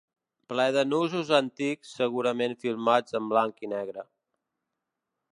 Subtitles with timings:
[0.51, 4.07] Ple de nusos antics, segurament filmats en blanc i negre.